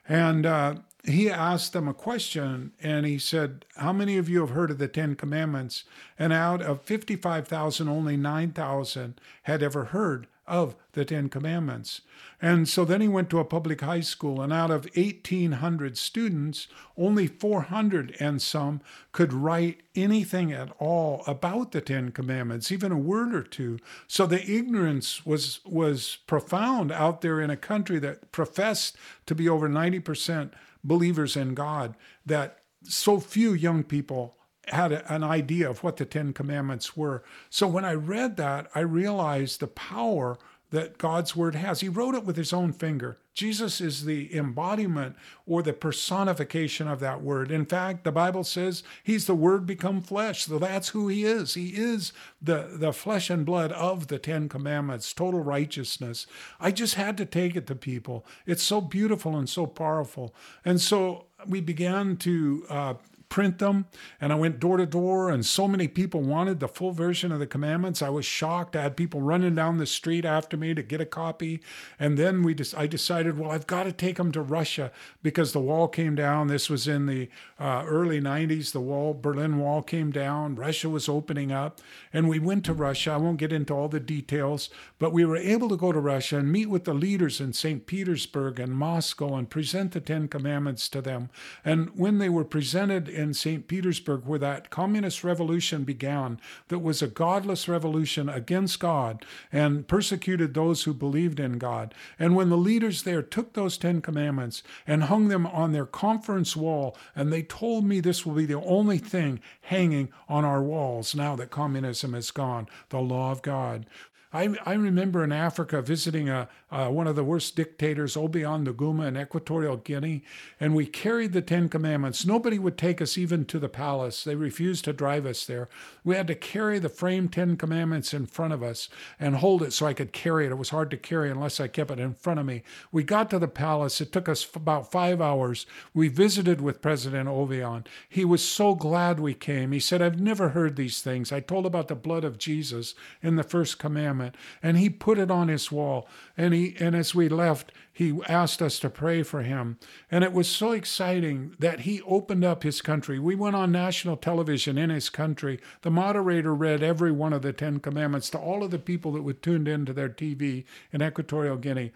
And 0.08 0.46
uh, 0.46 0.76
he 1.04 1.32
asked 1.32 1.74
them 1.74 1.88
a 1.88 1.94
question 1.96 2.72
and 2.80 3.08
he 3.08 3.18
said, 3.18 3.66
How 3.78 3.92
many 3.92 4.20
of 4.20 4.30
you 4.30 4.42
have 4.42 4.52
heard 4.52 4.70
of 4.70 4.78
the 4.78 4.88
Ten 4.88 5.16
Commandments? 5.16 5.86
And 6.20 6.32
out 6.32 6.62
of 6.62 6.84
55,000, 6.84 7.90
only 7.90 8.16
9,000 8.16 9.20
had 9.42 9.64
ever 9.64 9.86
heard 9.86 10.28
of 10.46 10.76
the 10.92 11.06
Ten 11.06 11.30
Commandments. 11.30 12.02
And 12.42 12.68
so 12.68 12.84
then 12.84 13.02
he 13.02 13.08
went 13.08 13.30
to 13.30 13.40
a 13.40 13.46
public 13.46 13.82
high 13.82 14.02
school, 14.02 14.42
and 14.42 14.52
out 14.52 14.72
of 14.72 14.88
1,800 14.96 15.98
students, 15.98 16.68
only 16.98 17.28
400 17.28 18.16
and 18.20 18.42
some 18.42 18.82
could 19.12 19.32
write 19.32 19.82
anything 19.96 20.52
at 20.52 20.70
all 20.80 21.24
about 21.26 21.72
the 21.72 21.82
Ten 21.82 22.12
Commandments, 22.12 22.72
even 22.72 22.92
a 22.92 22.98
word 22.98 23.34
or 23.34 23.44
two. 23.44 23.80
So 24.08 24.26
the 24.26 24.44
ignorance 24.50 25.26
was, 25.26 25.60
was 25.66 26.18
profound 26.28 26.92
out 26.92 27.22
there 27.22 27.40
in 27.40 27.50
a 27.50 27.58
country 27.58 28.00
that 28.00 28.32
professed 28.32 28.98
to 29.26 29.36
be 29.36 29.48
over 29.48 29.70
90% 29.70 30.52
believers 30.84 31.38
in 31.38 31.54
God, 31.54 31.96
that 32.26 32.60
so 32.84 33.20
few 33.20 33.54
young 33.54 33.84
people 33.84 34.36
had 34.68 34.92
an 34.92 35.24
idea 35.24 35.70
of 35.70 35.84
what 35.84 35.98
the 35.98 36.06
Ten 36.06 36.34
Commandments 36.34 36.96
were. 36.96 37.24
So 37.50 37.68
when 37.68 37.86
I 37.86 37.94
read 37.94 38.38
that, 38.38 38.70
I 38.74 38.80
realized 38.80 39.60
the 39.60 39.68
power 39.68 40.38
that 40.74 40.98
God's 40.98 41.36
word 41.36 41.54
has. 41.54 41.82
He 41.82 41.88
wrote 41.88 42.16
it 42.16 42.26
with 42.26 42.36
his 42.36 42.52
own 42.52 42.74
finger. 42.74 43.20
Jesus 43.36 43.80
is 43.80 44.06
the 44.06 44.36
embodiment 44.36 45.16
or 45.46 45.62
the 45.62 45.72
personification 45.72 46.88
of 46.88 47.00
that 47.00 47.22
word. 47.22 47.52
In 47.52 47.66
fact, 47.66 48.04
the 48.04 48.12
Bible 48.12 48.44
says 48.44 48.82
he's 49.04 49.28
the 49.28 49.36
word 49.36 49.68
become 49.68 50.02
flesh. 50.02 50.46
So 50.46 50.58
that's 50.58 50.90
who 50.90 51.08
he 51.08 51.26
is. 51.26 51.54
He 51.54 51.70
is 51.70 52.12
the, 52.42 52.70
the 52.74 52.92
flesh 52.92 53.30
and 53.30 53.46
blood 53.46 53.72
of 53.72 54.08
the 54.08 54.18
Ten 54.18 54.50
Commandments, 54.50 55.14
total 55.14 55.42
righteousness. 55.42 56.26
I 56.60 56.72
just 56.72 56.96
had 56.96 57.18
to 57.18 57.26
take 57.26 57.56
it 57.56 57.68
to 57.68 57.76
people. 57.76 58.26
It's 58.48 58.64
so 58.64 58.82
beautiful 58.82 59.38
and 59.38 59.48
so 59.48 59.68
powerful. 59.68 60.34
And 60.66 60.82
so 60.82 61.26
we 61.48 61.62
began 61.62 62.18
to 62.18 62.66
uh, 62.70 62.94
print 63.34 63.58
them. 63.58 63.88
And 64.22 64.32
I 64.32 64.36
went 64.36 64.60
door 64.60 64.78
to 64.78 64.86
door, 64.86 65.32
and 65.32 65.44
so 65.44 65.68
many 65.68 65.88
people 65.88 66.22
wanted 66.22 66.60
the 66.60 66.68
full 66.68 66.92
version 66.92 67.32
of 67.32 67.40
the 67.40 67.48
commandments. 67.48 68.04
I 68.04 68.10
was 68.10 68.28
shocked. 68.28 68.76
I 68.76 68.84
had 68.84 68.96
people 68.96 69.24
running 69.24 69.56
down 69.56 69.80
the 69.80 69.88
street 69.88 70.24
after 70.24 70.56
me 70.56 70.76
to 70.76 70.84
get 70.84 71.02
a 71.02 71.06
copy. 71.06 71.60
And 71.98 72.16
then 72.16 72.44
we 72.44 72.54
just, 72.54 72.78
I 72.78 72.86
decided, 72.86 73.40
well, 73.40 73.50
I've 73.50 73.66
got 73.66 73.86
to 73.86 73.92
take 73.92 74.18
them 74.18 74.32
to 74.34 74.42
Russia 74.44 74.92
because 75.24 75.52
the 75.52 75.60
wall 75.60 75.88
came 75.88 76.14
down. 76.14 76.46
This 76.46 76.70
was 76.70 76.88
in 76.88 77.08
the 77.08 77.28
uh, 77.60 77.84
early 77.88 78.22
90s. 78.22 78.72
The 78.72 78.80
wall, 78.80 79.16
Berlin 79.16 79.58
Wall 79.58 79.82
came 79.82 80.12
down. 80.12 80.54
Russia 80.54 80.88
was 80.88 81.10
opening 81.10 81.52
up. 81.52 81.82
And 82.14 82.30
we 82.30 82.38
went 82.38 82.64
to 82.66 82.74
Russia. 82.74 83.14
I 83.14 83.18
won't 83.18 83.38
get 83.38 83.52
into 83.52 83.74
all 83.74 83.88
the 83.88 84.00
details, 84.00 84.70
but 85.00 85.12
we 85.12 85.26
were 85.26 85.38
able 85.38 85.70
to 85.70 85.78
go 85.78 85.92
to 85.92 86.00
Russia 86.00 86.38
and 86.38 86.52
meet 86.52 86.70
with 86.70 86.84
the 86.84 86.94
leaders 86.94 87.42
in 87.42 87.54
St. 87.54 87.88
Petersburg 87.88 88.60
and 88.60 88.74
Moscow 88.74 89.36
and 89.36 89.50
present 89.50 89.94
the 89.94 90.02
Ten 90.02 90.28
Commandments 90.28 90.88
to 90.90 91.02
them. 91.02 91.32
And 91.66 91.90
when 91.98 92.20
they 92.20 92.30
were 92.30 92.46
presented 92.46 93.10
in 93.10 93.23
in 93.24 93.34
St. 93.34 93.68
Petersburg 93.68 94.26
where 94.26 94.38
that 94.38 94.70
communist 94.70 95.24
revolution 95.24 95.84
began, 95.84 96.40
that 96.68 96.80
was 96.80 97.02
a 97.02 97.08
godless 97.08 97.68
revolution 97.68 98.30
against 98.30 98.80
God 98.80 99.26
and 99.52 99.88
persecuted 99.88 100.54
those 100.54 100.84
who 100.84 100.94
believed 100.94 101.40
in 101.40 101.58
God. 101.58 101.96
And 102.20 102.36
when 102.36 102.50
the 102.50 102.58
leaders 102.58 103.04
there 103.04 103.24
took 103.24 103.54
those 103.54 103.78
Ten 103.78 104.02
Commandments 104.02 104.62
and 104.86 105.06
hung 105.06 105.30
them 105.30 105.48
on 105.48 105.72
their 105.72 105.86
conference 105.86 106.56
wall, 106.56 106.96
and 107.16 107.34
they 107.34 107.42
told 107.42 107.86
me 107.86 108.00
this 108.00 108.26
will 108.26 108.36
be 108.36 108.46
the 108.46 108.62
only 108.62 109.00
thing 109.00 109.40
hanging 109.62 110.10
on 110.30 110.46
our 110.46 110.62
walls 110.62 111.16
now 111.16 111.36
that 111.38 111.50
communism 111.50 112.14
is 112.14 112.30
gone, 112.30 112.68
the 112.90 113.00
law 113.00 113.32
of 113.32 113.42
God. 113.42 113.86
I, 114.34 114.56
I 114.66 114.74
remember 114.74 115.24
in 115.24 115.32
Africa 115.32 115.82
visiting 115.84 116.28
a, 116.28 116.50
uh, 116.72 116.90
one 116.90 117.06
of 117.06 117.16
the 117.16 117.24
worst 117.24 117.56
dictators, 117.56 118.16
Obiang 118.16 118.66
Nguema 118.66 119.08
in 119.08 119.16
Equatorial 119.16 119.78
Guinea, 119.78 120.24
and 120.60 120.74
we 120.74 120.88
carried 120.88 121.34
the 121.34 121.42
Ten 121.42 121.70
Commandments. 121.70 122.26
Nobody 122.26 122.58
would 122.58 122.76
take 122.76 123.00
us 123.00 123.16
even 123.16 123.46
to 123.46 123.60
the 123.60 123.70
palace. 123.70 124.24
They 124.24 124.34
refused 124.34 124.86
to 124.86 124.94
drive 124.94 125.28
us 125.28 125.46
there. 125.46 125.70
We 126.04 126.16
had 126.16 126.26
to 126.28 126.36
carry 126.36 126.80
the 126.80 126.90
framed 126.90 127.32
Ten 127.32 127.58
Commandments 127.58 128.12
in 128.12 128.26
front 128.26 128.54
of 128.54 128.64
us 128.64 128.90
and 129.20 129.36
hold 129.36 129.62
it 129.62 129.72
so 129.72 129.86
I 129.86 129.94
could 129.94 130.14
carry 130.14 130.48
it. 130.48 130.52
It 130.52 130.58
was 130.58 130.70
hard 130.70 130.90
to 130.92 130.98
carry 130.98 131.30
unless 131.30 131.60
I 131.60 131.68
kept 131.68 131.92
it 131.92 132.00
in 132.00 132.16
front 132.16 132.40
of 132.40 132.46
me. 132.48 132.64
We 132.92 133.04
got 133.04 133.30
to 133.30 133.40
the 133.40 133.48
palace. 133.48 134.02
It 134.02 134.12
took 134.12 134.28
us 134.28 134.48
about 134.56 134.92
five 134.92 135.22
hours. 135.22 135.68
We 135.94 136.08
visited 136.08 136.60
with 136.60 136.82
President 136.82 137.30
Obiang. 137.30 137.86
He 138.10 138.26
was 138.26 138.44
so 138.44 138.74
glad 138.74 139.20
we 139.20 139.34
came. 139.34 139.74
He 139.74 139.80
said, 139.80 140.02
I've 140.02 140.20
never 140.20 140.50
heard 140.50 140.76
these 140.76 141.02
things. 141.02 141.32
I 141.32 141.40
told 141.40 141.66
about 141.66 141.88
the 141.88 141.96
blood 141.96 142.24
of 142.24 142.40
Jesus 142.40 142.96
in 143.22 143.36
the 143.36 143.44
first 143.44 143.78
commandment, 143.78 144.23
and 144.62 144.78
he 144.78 144.90
put 144.90 145.18
it 145.18 145.32
on 145.32 145.48
his 145.48 145.72
wall. 145.72 146.08
And 146.38 146.54
he 146.54 146.76
and 146.80 146.96
as 146.96 147.14
we 147.14 147.28
left, 147.30 147.72
he 147.92 148.20
asked 148.28 148.62
us 148.62 148.80
to 148.80 148.90
pray 148.90 149.24
for 149.24 149.42
him. 149.42 149.78
And 150.10 150.24
it 150.24 150.34
was 150.34 150.48
so 150.48 150.72
exciting 150.72 151.56
that 151.60 151.82
he 151.82 152.02
opened 152.04 152.44
up 152.44 152.64
his 152.64 152.82
country. 152.82 153.20
We 153.20 153.36
went 153.36 153.56
on 153.56 153.72
national 153.72 154.18
television 154.18 154.78
in 154.78 154.90
his 154.90 155.10
country. 155.10 155.60
The 155.82 155.92
moderator 155.92 156.54
read 156.54 156.82
every 156.82 157.12
one 157.12 157.34
of 157.34 157.42
the 157.42 157.54
Ten 157.54 157.80
Commandments 157.80 158.30
to 158.32 158.38
all 158.38 158.64
of 158.64 158.72
the 158.72 158.80
people 158.80 159.12
that 159.14 159.24
were 159.24 159.34
tuned 159.34 159.68
into 159.68 159.94
their 159.94 160.10
TV 160.10 160.66
in 160.92 161.04
Equatorial 161.04 161.58
Guinea. 161.58 161.92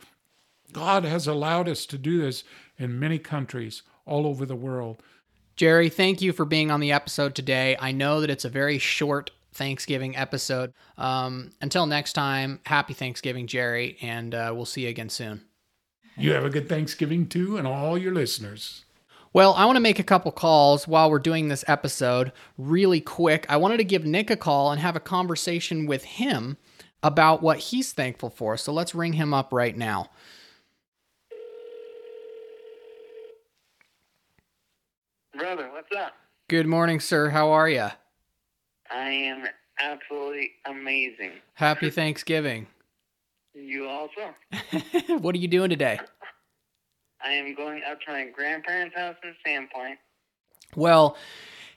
God 0.74 1.05
has 1.05 1.27
allowed 1.27 1.69
us 1.69 1.86
to 1.88 1.98
do 1.98 2.22
this 2.22 2.43
in 2.77 3.00
many 3.00 3.19
countries 3.19 3.84
all 4.05 4.27
over 4.27 4.46
the 4.46 4.55
world. 4.55 5.01
Gerry, 5.55 5.89
thank 5.89 6.22
you 6.22 6.34
for 6.34 6.46
being 6.46 6.69
on 6.69 6.81
the 6.81 6.91
episode 6.91 7.34
today. 7.34 7.75
I 7.79 7.91
know 7.91 8.22
that 8.22 8.29
it's 8.29 8.46
a 8.46 8.50
very 8.50 8.77
short 8.77 9.31
Thanksgiving 9.57 10.15
episode. 10.15 10.73
Um, 10.97 11.51
until 11.61 11.85
next 11.85 12.13
time, 12.13 12.59
happy 12.65 12.93
Thanksgiving, 12.93 13.47
Gerry, 13.47 13.97
and 14.01 14.33
uh, 14.33 14.53
we'll 14.55 14.65
see 14.65 14.83
you 14.83 14.89
again 14.89 15.09
soon. 15.09 15.41
You 16.15 16.33
have 16.33 16.45
a 16.45 16.49
good 16.49 16.69
Thanksgiving 16.69 17.27
too, 17.27 17.57
and 17.57 17.67
all 17.67 17.97
your 17.97 18.13
listeners. 18.13 18.85
Well, 19.33 19.53
I 19.53 19.65
want 19.65 19.75
to 19.75 19.81
make 19.81 19.99
a 19.99 20.03
couple 20.03 20.31
calls 20.31 20.87
while 20.87 21.11
we're 21.11 21.19
doing 21.19 21.47
this 21.47 21.65
episode 21.67 22.31
really 22.57 23.01
quick. 23.01 23.45
I 23.49 23.57
wanted 23.57 23.77
to 23.77 23.83
give 23.83 24.05
Nick 24.05 24.29
a 24.29 24.37
call 24.37 24.71
and 24.71 24.79
have 24.79 24.95
a 24.95 25.01
conversation 25.01 25.85
with 25.85 26.03
him 26.03 26.57
about 27.03 27.41
what 27.41 27.59
he's 27.59 27.93
thankful 27.93 28.29
for. 28.29 28.57
So 28.57 28.71
let's 28.71 28.95
ring 28.95 29.13
him 29.13 29.33
up 29.33 29.53
right 29.53 29.77
now. 29.77 30.09
Brother, 35.37 35.69
what's 35.71 35.91
up? 35.95 36.13
Good 36.49 36.65
morning, 36.65 36.99
sir. 36.99 37.29
How 37.29 37.51
are 37.51 37.69
you? 37.69 37.89
I 38.91 39.10
am 39.10 39.46
absolutely 39.82 40.51
amazing. 40.65 41.32
Happy 41.53 41.89
Thanksgiving. 41.89 42.67
You 43.53 43.88
also? 43.88 44.34
what 45.20 45.36
are 45.36 45.39
you 45.39 45.48
doing 45.48 45.70
today? 45.70 46.00
I 47.24 47.32
am 47.32 47.56
going 47.56 47.82
up 47.89 48.00
to 48.01 48.12
my 48.12 48.27
grandparents' 48.34 48.96
house 48.96 49.15
in 49.24 49.34
Sandpoint. 49.46 49.96
Well, 50.75 51.17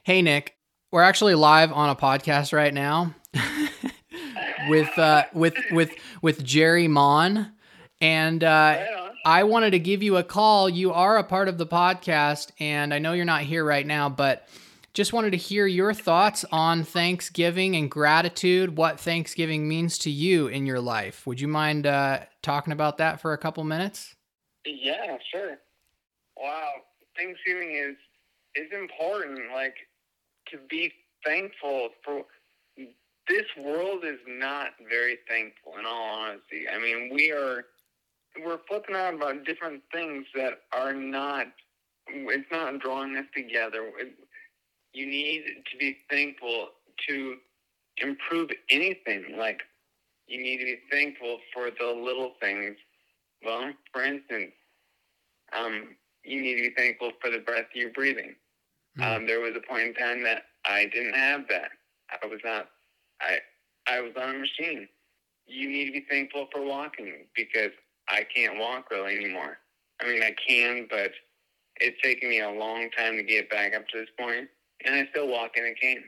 hey 0.03 0.21
Nick, 0.21 0.55
we're 0.91 1.01
actually 1.01 1.35
live 1.35 1.71
on 1.71 1.89
a 1.89 1.95
podcast 1.95 2.53
right 2.53 2.73
now 2.73 3.15
with 4.69 4.97
uh, 4.97 5.25
with 5.33 5.55
with 5.71 5.91
with 6.21 6.43
Gerry 6.43 6.87
Mahn, 6.87 7.53
and 7.99 8.43
uh, 8.43 8.47
Right 8.47 9.01
I 9.23 9.43
wanted 9.43 9.71
to 9.71 9.79
give 9.79 10.01
you 10.01 10.17
a 10.17 10.23
call. 10.23 10.67
You 10.67 10.93
are 10.93 11.17
a 11.17 11.23
part 11.23 11.47
of 11.47 11.57
the 11.57 11.67
podcast, 11.67 12.51
and 12.59 12.93
I 12.93 12.99
know 12.99 13.13
you're 13.13 13.25
not 13.25 13.43
here 13.43 13.63
right 13.63 13.85
now, 13.85 14.09
but 14.09 14.47
just 14.93 15.13
wanted 15.13 15.31
to 15.31 15.37
hear 15.37 15.65
your 15.67 15.93
thoughts 15.93 16.43
on 16.51 16.83
Thanksgiving 16.83 17.75
and 17.75 17.89
gratitude, 17.89 18.75
what 18.75 18.99
Thanksgiving 18.99 19.67
means 19.67 19.97
to 19.99 20.11
you 20.11 20.47
in 20.47 20.65
your 20.65 20.81
life. 20.81 21.25
Would 21.25 21.39
you 21.39 21.47
mind 21.47 21.87
uh, 21.87 22.19
talking 22.41 22.73
about 22.73 22.97
that 22.97 23.21
for 23.21 23.33
a 23.33 23.37
couple 23.37 23.63
minutes? 23.63 24.15
Yeah, 24.65 25.17
sure. 25.33 25.57
Wow, 26.37 26.71
Thanksgiving 27.17 27.71
is 27.71 27.95
is 28.55 28.71
important. 28.77 29.39
Like 29.53 29.75
to 30.51 30.57
be 30.69 30.91
thankful 31.25 31.89
for. 32.03 32.23
This 33.29 33.45
world 33.57 34.03
is 34.03 34.19
not 34.27 34.71
very 34.89 35.19
thankful. 35.29 35.77
In 35.79 35.85
all 35.85 36.15
honesty, 36.15 36.65
I 36.67 36.79
mean, 36.79 37.11
we 37.13 37.31
are 37.31 37.65
we're 38.43 38.59
flipping 38.67 38.95
out 38.95 39.13
about 39.13 39.45
different 39.45 39.83
things 39.93 40.25
that 40.35 40.61
are 40.73 40.93
not. 40.93 41.47
It's 42.07 42.51
not 42.51 42.79
drawing 42.79 43.15
us 43.15 43.25
together. 43.33 43.91
You 44.93 45.05
need 45.05 45.43
to 45.71 45.77
be 45.77 45.97
thankful 46.09 46.69
to 47.07 47.35
improve 47.97 48.49
anything. 48.69 49.35
Like 49.37 49.61
you 50.27 50.41
need 50.41 50.57
to 50.59 50.65
be 50.65 50.77
thankful 50.91 51.39
for 51.53 51.69
the 51.71 51.87
little 51.87 52.33
things. 52.39 52.75
Well, 53.43 53.71
for 53.91 54.03
instance, 54.03 54.51
um, 55.57 55.95
you 56.23 56.41
need 56.41 56.55
to 56.55 56.69
be 56.69 56.75
thankful 56.75 57.11
for 57.21 57.31
the 57.31 57.39
breath 57.39 57.65
you're 57.73 57.91
breathing. 57.91 58.35
Mm. 58.97 59.17
Um, 59.17 59.27
there 59.27 59.39
was 59.39 59.53
a 59.55 59.67
point 59.67 59.87
in 59.87 59.93
time 59.93 60.23
that 60.23 60.43
I 60.65 60.85
didn't 60.93 61.15
have 61.15 61.47
that. 61.49 61.71
I 62.21 62.25
was 62.27 62.39
not. 62.43 62.67
I 63.21 63.39
I 63.87 64.01
was 64.01 64.11
on 64.17 64.35
a 64.35 64.39
machine. 64.39 64.87
You 65.47 65.69
need 65.69 65.85
to 65.85 65.91
be 65.91 66.05
thankful 66.09 66.47
for 66.51 66.63
walking 66.63 67.25
because 67.35 67.71
I 68.09 68.25
can't 68.33 68.59
walk 68.59 68.91
really 68.91 69.15
anymore. 69.15 69.57
I 70.01 70.07
mean, 70.07 70.23
I 70.23 70.35
can, 70.47 70.87
but 70.89 71.11
it's 71.77 72.01
taken 72.01 72.29
me 72.29 72.41
a 72.41 72.49
long 72.49 72.89
time 72.97 73.15
to 73.17 73.23
get 73.23 73.49
back 73.49 73.73
up 73.75 73.87
to 73.89 73.99
this 73.99 74.09
point, 74.19 74.47
and 74.85 74.95
I 74.95 75.07
still 75.11 75.27
walk 75.27 75.57
in 75.57 75.65
a 75.65 75.73
cane. 75.73 76.03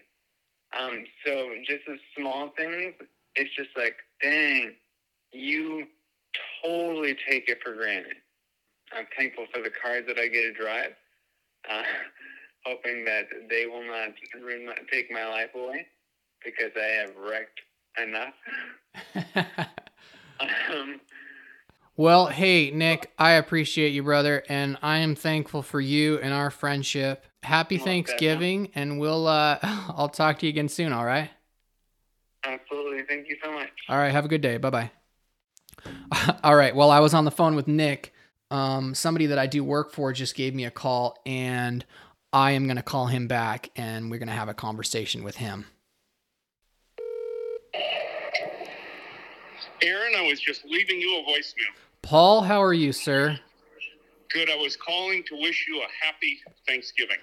Um, 0.78 1.06
so 1.26 1.52
just 1.68 1.86
the 1.86 1.98
small 2.18 2.52
things, 2.58 2.94
it's 3.36 3.56
just 3.56 3.70
like, 3.78 3.96
dang, 4.22 4.74
you 5.32 5.86
totally 6.64 7.16
take 7.30 7.50
it 7.50 7.60
for 7.64 7.74
granted. 7.74 8.18
I'm 8.96 9.06
thankful 9.18 9.46
for 9.54 9.62
the 9.62 9.70
cars 9.70 10.06
that 10.08 10.18
I 10.18 10.28
get 10.28 10.42
to 10.42 10.54
drive, 10.54 10.94
uh, 11.70 11.84
hoping 12.66 13.06
that 13.06 13.28
they 13.50 13.66
will 13.66 13.86
not 13.86 14.14
ruin 14.42 14.68
my, 14.68 14.76
take 14.92 15.12
my 15.12 15.28
life 15.28 15.50
away 15.56 15.88
because 16.44 16.72
I 16.76 16.86
have 17.02 17.12
wrecked 17.18 17.62
enough. 18.02 18.34
um, 20.40 21.00
well, 21.96 22.28
hey, 22.28 22.72
Nick, 22.72 23.12
I 23.18 23.34
appreciate 23.34 23.90
you, 23.90 24.04
brother, 24.04 24.44
and 24.50 24.78
I 24.82 25.00
am 25.00 25.16
thankful 25.16 25.62
for 25.62 25.80
you 25.80 26.18
and 26.20 26.34
our 26.34 26.50
friendship. 26.50 27.26
Happy 27.44 27.78
Most 27.78 27.86
Thanksgiving, 27.86 28.70
and 28.76 29.00
we'll 29.00 29.28
uh 29.28 29.60
I'll 29.64 30.10
talk 30.10 30.40
to 30.40 30.46
you 30.46 30.50
again 30.50 30.70
soon, 30.70 30.94
all 30.94 31.06
right? 31.06 31.30
absolutely. 32.46 33.04
Thank 33.04 33.30
you 33.30 33.38
so 33.44 33.52
much. 33.52 33.70
All 33.88 33.98
right, 33.98 34.12
have 34.12 34.26
a 34.26 34.28
good 34.28 34.42
day. 34.42 34.58
Bye-bye. 34.58 34.92
all 36.44 36.56
right, 36.56 36.76
well, 36.76 36.92
I 36.92 37.00
was 37.00 37.14
on 37.14 37.26
the 37.26 37.32
phone 37.32 37.56
with 37.56 37.68
Nick. 37.68 38.14
Um 38.52 38.94
somebody 38.96 39.28
that 39.28 39.40
I 39.40 39.48
do 39.48 39.64
work 39.64 39.92
for 39.92 40.14
just 40.14 40.36
gave 40.36 40.54
me 40.54 40.66
a 40.66 40.72
call 40.72 41.18
and 41.26 41.86
I 42.34 42.52
am 42.52 42.66
going 42.66 42.78
to 42.78 42.84
call 42.84 43.06
him 43.06 43.28
back 43.28 43.70
and 43.76 44.10
we're 44.10 44.18
going 44.18 44.28
to 44.28 44.34
have 44.34 44.50
a 44.50 44.56
conversation 44.56 45.24
with 45.24 45.36
him. 45.38 45.66
Aaron, 49.84 50.14
I 50.18 50.22
was 50.22 50.40
just 50.40 50.64
leaving 50.66 51.00
you 51.00 51.20
a 51.20 51.24
voicemail. 51.30 51.76
Paul, 52.02 52.42
how 52.42 52.64
are 52.64 52.74
you, 52.74 52.94
sir? 52.94 53.38
Good. 54.32 54.50
I 54.50 54.56
was 54.56 54.76
calling 54.78 55.24
to 55.28 55.36
wish 55.36 55.66
you 55.68 55.82
a 55.82 56.06
happy 56.06 56.40
Thanksgiving. 56.68 57.18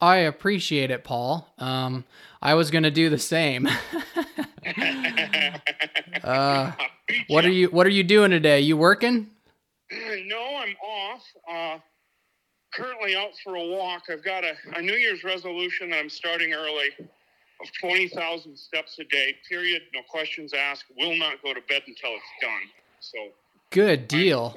I 0.00 0.16
appreciate 0.16 0.90
it, 0.90 1.04
Paul. 1.04 1.48
Um 1.58 2.04
I 2.40 2.54
was 2.54 2.70
going 2.70 2.82
to 2.82 2.90
do 2.90 3.08
the 3.08 3.18
same. 3.18 3.68
uh 6.24 6.72
what 7.28 7.44
are 7.44 7.50
you 7.50 7.68
what 7.68 7.86
are 7.86 7.90
you 7.90 8.02
doing 8.02 8.30
today? 8.30 8.60
You 8.60 8.76
working? 8.76 9.30
No, 10.26 10.56
I'm 10.56 10.74
off. 10.84 11.22
Uh, 11.50 11.78
currently 12.74 13.14
out 13.14 13.30
for 13.44 13.56
a 13.56 13.64
walk. 13.64 14.04
I've 14.10 14.24
got 14.24 14.44
a, 14.44 14.54
a 14.76 14.82
New 14.82 14.94
Year's 14.94 15.22
resolution 15.22 15.90
that 15.90 15.98
I'm 15.98 16.08
starting 16.08 16.54
early 16.54 16.90
of 17.62 17.68
20,000 17.80 18.56
steps 18.56 18.98
a 18.98 19.04
day, 19.04 19.34
period. 19.48 19.82
No 19.94 20.00
questions 20.08 20.52
asked. 20.54 20.84
Will 20.98 21.16
not 21.16 21.42
go 21.42 21.54
to 21.54 21.60
bed 21.68 21.82
until 21.86 22.10
it's 22.10 22.24
done. 22.40 22.62
So, 23.00 23.18
Good 23.70 24.08
deal. 24.08 24.54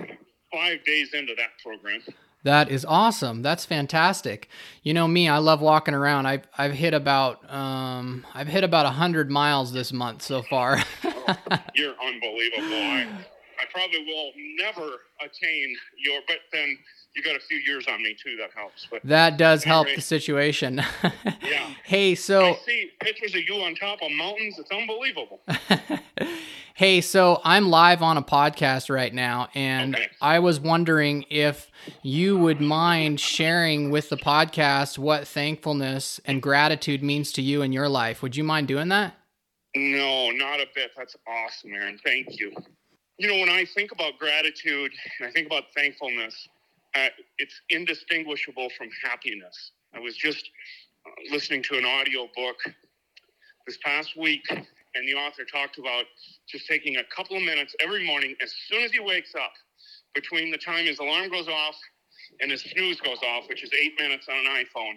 five 0.51 0.83
days 0.85 1.13
into 1.13 1.33
that 1.35 1.51
program. 1.63 2.01
That 2.43 2.69
is 2.69 2.85
awesome. 2.85 3.41
That's 3.41 3.65
fantastic. 3.65 4.50
You 4.83 4.93
know 4.93 5.07
me, 5.07 5.27
I 5.27 5.39
love 5.39 5.62
walking 5.62 5.95
around. 5.95 6.27
I've 6.27 6.47
I've 6.55 6.74
hit 6.74 6.93
about 6.93 7.50
um 7.51 8.24
I've 8.35 8.47
hit 8.47 8.63
about 8.63 8.85
hundred 8.85 9.31
miles 9.31 9.74
this 9.74 9.91
month 9.91 10.21
so 10.21 10.43
far. 10.43 10.77
You're 11.74 11.95
unbelievable. 12.00 12.75
I, 12.75 13.07
I 13.59 13.65
probably 13.71 14.03
will 14.05 14.31
never 14.59 14.89
attain 15.21 15.75
your, 15.97 16.21
but 16.27 16.38
then 16.51 16.77
you 17.15 17.24
got 17.24 17.35
a 17.35 17.39
few 17.39 17.57
years 17.57 17.85
on 17.88 18.01
me 18.03 18.15
too. 18.21 18.35
That 18.38 18.51
helps. 18.55 18.88
But 18.91 19.01
That 19.05 19.38
does 19.38 19.63
help 19.63 19.88
the 19.93 20.01
situation. 20.01 20.81
Yeah. 21.41 21.69
Hey, 21.83 22.15
so 22.15 22.43
I 22.45 22.57
see 22.65 22.91
pictures 23.01 23.35
of 23.35 23.41
you 23.47 23.55
on 23.62 23.75
top 23.75 24.00
of 24.01 24.12
mountains. 24.12 24.57
It's 24.57 24.71
unbelievable. 24.71 25.41
hey, 26.75 27.01
so 27.01 27.39
I'm 27.43 27.69
live 27.69 28.01
on 28.01 28.17
a 28.17 28.21
podcast 28.24 28.89
right 28.93 29.13
now, 29.13 29.50
and 29.53 29.95
Okay. 29.95 30.07
I 30.21 30.39
was 30.39 30.59
wondering 30.59 31.25
if 31.29 31.69
you 32.01 32.38
would 32.38 32.59
mind 32.62 33.19
sharing 33.19 33.91
with 33.91 34.09
the 34.09 34.17
podcast 34.17 34.97
what 34.97 35.27
thankfulness 35.27 36.19
and 36.25 36.41
gratitude 36.41 37.03
means 37.03 37.31
to 37.33 37.41
you 37.43 37.62
in 37.62 37.71
your 37.71 37.88
life. 37.89 38.21
Would 38.24 38.35
you 38.35 38.43
mind 38.43 38.67
doing 38.67 38.88
that? 38.89 39.13
No, 39.75 40.31
not 40.31 40.59
a 40.59 40.65
bit. 40.74 40.91
That's 40.97 41.15
awesome, 41.27 41.74
Aaron. 41.74 42.00
Thank 42.03 42.39
you. 42.39 42.53
You 43.17 43.29
know, 43.29 43.39
when 43.39 43.50
I 43.50 43.63
think 43.63 43.93
about 43.93 44.19
gratitude 44.19 44.91
and 45.19 45.29
I 45.29 45.31
think 45.31 45.48
about 45.48 45.63
thankfulness, 45.74 46.50
uh, 46.95 47.07
it's 47.38 47.62
indistinguishable 47.69 48.69
from 48.77 48.89
happiness. 49.03 49.72
I 49.93 50.00
was 50.00 50.17
just 50.17 50.50
uh, 51.05 51.34
listening 51.34 51.63
to 51.63 51.77
an 51.77 51.86
audio 51.86 52.27
book 52.36 52.57
this 53.65 53.77
past 53.84 54.17
week, 54.17 54.43
and 54.50 55.07
the 55.07 55.13
author 55.15 55.45
talked 55.45 55.77
about 55.77 56.05
just 56.48 56.67
taking 56.67 56.98
a 56.98 57.03
couple 57.05 57.38
of 57.38 57.43
minutes 57.43 57.74
every 57.81 58.05
morning 58.05 58.36
as 58.41 58.53
soon 58.67 58.84
as 58.84 58.91
he 58.91 59.00
wakes 59.00 59.34
up, 59.34 59.53
between 60.13 60.51
the 60.51 60.57
time 60.57 60.86
his 60.86 61.00
alarm 61.00 61.29
goes 61.29 61.48
off 61.48 61.75
and 62.41 62.51
his 62.51 62.62
snooze 62.62 63.00
goes 63.01 63.19
off, 63.25 63.48
which 63.48 63.63
is 63.63 63.69
eight 63.81 63.93
minutes 64.00 64.27
on 64.29 64.36
an 64.36 64.65
iPhone. 64.65 64.95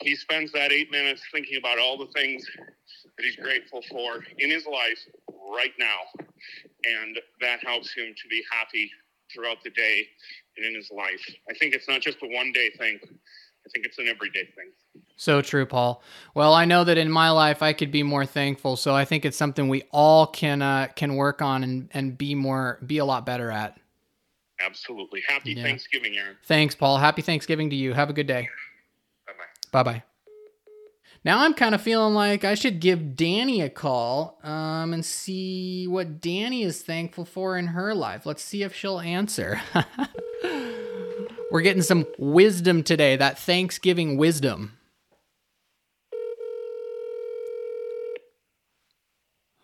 He 0.00 0.16
spends 0.16 0.50
that 0.52 0.72
eight 0.72 0.90
minutes 0.90 1.22
thinking 1.32 1.58
about 1.58 1.78
all 1.78 1.96
the 1.98 2.10
things 2.12 2.44
that 2.56 3.24
he's 3.24 3.36
grateful 3.36 3.82
for 3.90 4.24
in 4.38 4.50
his 4.50 4.66
life 4.66 4.98
right 5.54 5.72
now. 5.78 5.98
And 6.84 7.18
that 7.40 7.60
helps 7.64 7.92
him 7.94 8.14
to 8.20 8.28
be 8.28 8.42
happy 8.50 8.90
throughout 9.32 9.58
the 9.62 9.70
day 9.70 10.06
and 10.56 10.66
in 10.66 10.74
his 10.74 10.90
life. 10.90 11.24
I 11.50 11.54
think 11.54 11.74
it's 11.74 11.88
not 11.88 12.00
just 12.00 12.18
a 12.22 12.26
one 12.26 12.52
day 12.52 12.70
thing, 12.78 12.98
I 13.02 13.68
think 13.72 13.86
it's 13.86 13.98
an 13.98 14.08
everyday 14.08 14.44
thing. 14.56 14.72
So 15.16 15.40
true, 15.40 15.66
Paul. 15.66 16.02
Well, 16.34 16.52
I 16.52 16.64
know 16.64 16.84
that 16.84 16.98
in 16.98 17.10
my 17.10 17.30
life 17.30 17.62
I 17.62 17.72
could 17.72 17.92
be 17.92 18.02
more 18.02 18.26
thankful, 18.26 18.76
so 18.76 18.94
I 18.94 19.04
think 19.04 19.24
it's 19.24 19.36
something 19.36 19.68
we 19.68 19.82
all 19.92 20.26
can 20.26 20.62
uh, 20.62 20.88
can 20.96 21.14
work 21.14 21.40
on 21.40 21.62
and, 21.62 21.88
and 21.92 22.18
be 22.18 22.34
more 22.34 22.78
be 22.84 22.98
a 22.98 23.04
lot 23.04 23.24
better 23.24 23.50
at. 23.50 23.78
Absolutely. 24.64 25.22
Happy 25.26 25.52
Yeah. 25.52 25.62
Thanksgiving, 25.62 26.16
Aaron. 26.16 26.36
Thanks, 26.44 26.74
Paul. 26.74 26.98
Happy 26.98 27.22
Thanksgiving 27.22 27.70
to 27.70 27.76
you. 27.76 27.92
Have 27.92 28.10
a 28.10 28.12
good 28.12 28.26
day. 28.26 28.48
Bye 29.26 29.32
bye. 29.32 29.82
Bye 29.82 29.92
bye. 29.92 30.02
Now 31.24 31.44
I'm 31.44 31.54
kind 31.54 31.74
of 31.74 31.80
feeling 31.80 32.14
like 32.14 32.44
I 32.44 32.54
should 32.54 32.80
give 32.80 33.14
Danny 33.14 33.60
a 33.60 33.70
call 33.70 34.40
um, 34.42 34.92
and 34.92 35.04
see 35.04 35.86
what 35.86 36.20
Danny 36.20 36.64
is 36.64 36.82
thankful 36.82 37.24
for 37.24 37.56
in 37.56 37.68
her 37.68 37.94
life. 37.94 38.26
Let's 38.26 38.42
see 38.42 38.64
if 38.64 38.74
she'll 38.74 38.98
answer. 38.98 39.60
We're 41.52 41.60
getting 41.60 41.82
some 41.82 42.06
wisdom 42.18 42.82
today, 42.82 43.16
that 43.16 43.38
Thanksgiving 43.38 44.16
wisdom. 44.16 44.78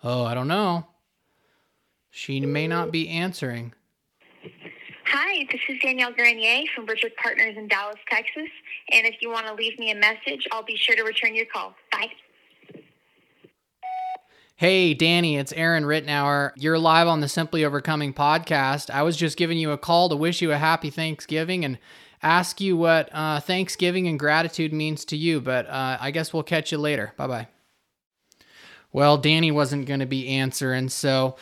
Oh, 0.04 0.24
I 0.24 0.34
don't 0.34 0.48
know. 0.48 0.86
She 2.10 2.40
may 2.40 2.68
not 2.68 2.92
be 2.92 3.08
answering. 3.08 3.74
Hi, 5.10 5.46
this 5.50 5.60
is 5.70 5.78
Danielle 5.80 6.12
Grenier 6.12 6.64
from 6.74 6.84
Bridget 6.84 7.16
Partners 7.16 7.56
in 7.56 7.66
Dallas, 7.66 7.96
Texas. 8.10 8.50
And 8.92 9.06
if 9.06 9.22
you 9.22 9.30
want 9.30 9.46
to 9.46 9.54
leave 9.54 9.78
me 9.78 9.90
a 9.90 9.94
message, 9.94 10.46
I'll 10.52 10.62
be 10.62 10.76
sure 10.76 10.96
to 10.96 11.02
return 11.02 11.34
your 11.34 11.46
call. 11.46 11.74
Bye. 11.90 12.10
Hey, 14.56 14.92
Danny, 14.92 15.38
it's 15.38 15.50
Aaron 15.52 15.84
Rittenauer. 15.84 16.52
You're 16.56 16.78
live 16.78 17.08
on 17.08 17.20
the 17.20 17.28
Simply 17.28 17.64
Overcoming 17.64 18.12
podcast. 18.12 18.90
I 18.90 19.02
was 19.02 19.16
just 19.16 19.38
giving 19.38 19.56
you 19.56 19.70
a 19.70 19.78
call 19.78 20.10
to 20.10 20.16
wish 20.16 20.42
you 20.42 20.52
a 20.52 20.58
happy 20.58 20.90
Thanksgiving 20.90 21.64
and 21.64 21.78
ask 22.22 22.60
you 22.60 22.76
what 22.76 23.08
uh, 23.10 23.40
Thanksgiving 23.40 24.06
and 24.08 24.18
gratitude 24.18 24.74
means 24.74 25.06
to 25.06 25.16
you, 25.16 25.40
but 25.40 25.66
uh, 25.68 25.96
I 25.98 26.10
guess 26.10 26.34
we'll 26.34 26.42
catch 26.42 26.70
you 26.70 26.76
later. 26.76 27.14
Bye 27.16 27.26
bye. 27.28 27.48
Well, 28.92 29.16
Danny 29.16 29.50
wasn't 29.50 29.86
going 29.86 30.00
to 30.00 30.06
be 30.06 30.28
answering, 30.28 30.90
so 30.90 31.36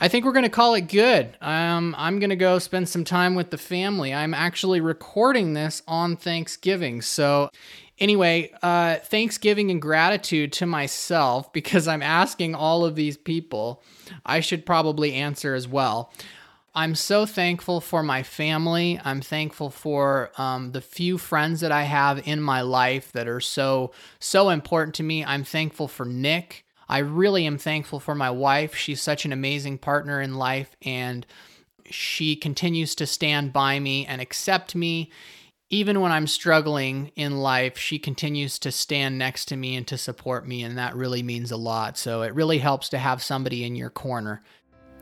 I 0.00 0.06
think 0.06 0.24
we're 0.24 0.32
going 0.32 0.44
to 0.44 0.48
call 0.48 0.74
it 0.74 0.82
good. 0.82 1.36
Um, 1.40 1.94
I'm 1.98 2.20
going 2.20 2.30
to 2.30 2.36
go 2.36 2.60
spend 2.60 2.88
some 2.88 3.04
time 3.04 3.34
with 3.34 3.50
the 3.50 3.58
family. 3.58 4.14
I'm 4.14 4.32
actually 4.32 4.80
recording 4.80 5.54
this 5.54 5.82
on 5.88 6.16
Thanksgiving. 6.16 7.02
So, 7.02 7.50
anyway, 7.98 8.52
uh, 8.62 8.96
Thanksgiving 8.96 9.72
and 9.72 9.82
gratitude 9.82 10.52
to 10.54 10.66
myself 10.66 11.52
because 11.52 11.88
I'm 11.88 12.02
asking 12.02 12.54
all 12.54 12.84
of 12.84 12.94
these 12.94 13.16
people. 13.16 13.82
I 14.24 14.38
should 14.38 14.64
probably 14.64 15.14
answer 15.14 15.56
as 15.56 15.66
well. 15.66 16.12
I'm 16.76 16.94
so 16.94 17.26
thankful 17.26 17.80
for 17.80 18.04
my 18.04 18.22
family. 18.22 19.00
I'm 19.04 19.20
thankful 19.20 19.68
for 19.68 20.30
um, 20.38 20.70
the 20.70 20.80
few 20.80 21.18
friends 21.18 21.60
that 21.60 21.72
I 21.72 21.82
have 21.82 22.28
in 22.28 22.40
my 22.40 22.60
life 22.60 23.10
that 23.12 23.26
are 23.26 23.40
so 23.40 23.90
so 24.20 24.50
important 24.50 24.94
to 24.96 25.02
me. 25.02 25.24
I'm 25.24 25.42
thankful 25.42 25.88
for 25.88 26.06
Nick. 26.06 26.64
I 26.88 26.98
really 26.98 27.46
am 27.46 27.58
thankful 27.58 28.00
for 28.00 28.14
my 28.14 28.30
wife. 28.30 28.74
She's 28.74 29.02
such 29.02 29.24
an 29.24 29.32
amazing 29.32 29.78
partner 29.78 30.20
in 30.20 30.34
life, 30.36 30.76
and 30.82 31.26
she 31.90 32.36
continues 32.36 32.94
to 32.96 33.06
stand 33.06 33.52
by 33.52 33.78
me 33.78 34.06
and 34.06 34.20
accept 34.20 34.74
me. 34.74 35.10
Even 35.70 36.00
when 36.00 36.12
I'm 36.12 36.26
struggling 36.26 37.12
in 37.14 37.38
life, 37.38 37.76
she 37.76 37.98
continues 37.98 38.58
to 38.60 38.72
stand 38.72 39.18
next 39.18 39.46
to 39.46 39.56
me 39.56 39.76
and 39.76 39.86
to 39.88 39.98
support 39.98 40.48
me, 40.48 40.62
and 40.62 40.78
that 40.78 40.96
really 40.96 41.22
means 41.22 41.50
a 41.50 41.56
lot. 41.56 41.98
So 41.98 42.22
it 42.22 42.34
really 42.34 42.58
helps 42.58 42.88
to 42.90 42.98
have 42.98 43.22
somebody 43.22 43.64
in 43.64 43.76
your 43.76 43.90
corner 43.90 44.42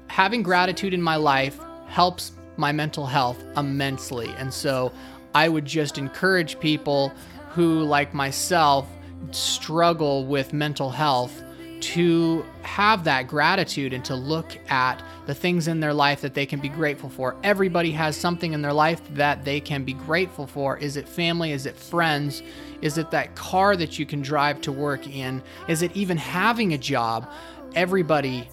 having 0.08 0.42
gratitude 0.42 0.94
in 0.94 1.02
my 1.02 1.16
life 1.16 1.58
helps 1.86 2.32
my 2.56 2.72
mental 2.72 3.06
health 3.06 3.42
immensely. 3.56 4.28
And 4.38 4.52
so 4.52 4.92
I 5.34 5.48
would 5.48 5.64
just 5.64 5.98
encourage 5.98 6.58
people 6.58 7.12
who, 7.50 7.82
like 7.82 8.14
myself, 8.14 8.88
struggle 9.30 10.26
with 10.26 10.52
mental 10.52 10.90
health 10.90 11.42
to 11.80 12.44
have 12.62 13.04
that 13.04 13.28
gratitude 13.28 13.92
and 13.92 14.04
to 14.04 14.14
look 14.14 14.58
at 14.70 15.02
the 15.26 15.34
things 15.34 15.68
in 15.68 15.80
their 15.80 15.92
life 15.92 16.20
that 16.20 16.34
they 16.34 16.46
can 16.46 16.60
be 16.60 16.68
grateful 16.68 17.08
for. 17.08 17.36
Everybody 17.42 17.92
has 17.92 18.16
something 18.16 18.52
in 18.52 18.62
their 18.62 18.72
life 18.72 19.00
that 19.14 19.44
they 19.44 19.60
can 19.60 19.84
be 19.84 19.92
grateful 19.92 20.46
for. 20.46 20.78
Is 20.78 20.96
it 20.96 21.08
family? 21.08 21.52
Is 21.52 21.66
it 21.66 21.76
friends? 21.76 22.42
Is 22.80 22.98
it 22.98 23.10
that 23.10 23.34
car 23.34 23.76
that 23.76 23.98
you 23.98 24.06
can 24.06 24.22
drive 24.22 24.60
to 24.62 24.72
work 24.72 25.06
in? 25.06 25.42
Is 25.68 25.82
it 25.82 25.94
even 25.94 26.16
having 26.16 26.72
a 26.72 26.78
job? 26.78 27.30
Everybody 27.74 28.48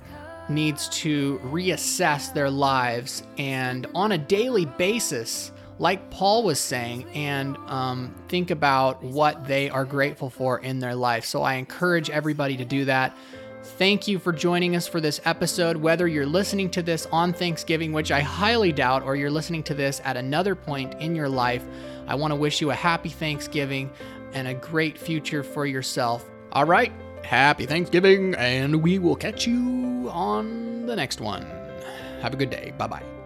needs 0.50 0.90
to 0.90 1.40
reassess 1.46 2.34
their 2.34 2.50
lives 2.50 3.24
and 3.38 3.88
on 3.96 4.12
a 4.12 4.18
daily 4.18 4.66
basis, 4.66 5.53
like 5.80 6.10
Paul 6.10 6.44
was 6.44 6.60
saying, 6.60 7.06
and 7.14 7.58
um, 7.68 8.14
think 8.28 8.52
about 8.52 9.04
what 9.04 9.48
they 9.48 9.70
are 9.70 9.86
grateful 9.86 10.30
for 10.30 10.60
in 10.60 10.80
their 10.80 10.96
life. 10.96 11.26
So 11.26 11.42
I 11.42 11.56
encourage 11.56 12.10
everybody 12.10 12.58
to 12.58 12.66
do 12.66 12.86
that. 12.86 13.16
Thank 13.64 14.08
you 14.08 14.20
for 14.20 14.34
joining 14.34 14.76
us 14.76 14.88
for 14.88 15.00
this 15.00 15.22
episode. 15.24 15.78
Whether 15.78 16.08
you're 16.08 16.26
listening 16.26 16.70
to 16.72 16.84
this 16.84 17.06
on 17.12 17.32
Thanksgiving, 17.32 17.94
which 17.94 18.12
I 18.12 18.20
highly 18.20 18.74
doubt, 18.74 19.04
or 19.04 19.16
you're 19.16 19.32
listening 19.32 19.64
to 19.64 19.74
this 19.74 20.02
at 20.04 20.18
another 20.18 20.54
point 20.54 20.96
in 21.02 21.16
your 21.16 21.30
life, 21.30 21.66
I 22.08 22.16
want 22.16 22.32
to 22.32 22.36
wish 22.36 22.60
you 22.60 22.72
a 22.72 22.76
happy 22.76 23.10
Thanksgiving 23.10 23.90
and 24.34 24.48
a 24.48 24.54
great 24.54 24.98
future 24.98 25.44
for 25.44 25.66
yourself. 25.66 26.30
All 26.52 26.66
right, 26.66 26.92
happy 27.24 27.66
Thanksgiving, 27.66 28.36
and 28.36 28.84
we 28.84 29.00
will 29.00 29.16
catch 29.16 29.48
you 29.48 30.10
on 30.12 30.86
the 30.86 30.96
next 30.96 31.22
one. 31.22 31.44
Have 32.22 32.34
a 32.34 32.38
good 32.38 32.50
day. 32.50 32.74
Bye 32.78 32.88
bye. 32.88 33.23